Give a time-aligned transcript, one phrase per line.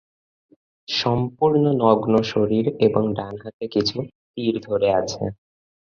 [0.87, 3.97] সম্পূর্ণ নগ্ন শরীর এবং ডান হাতে কিছু
[4.33, 5.23] তীর ধরে আছে।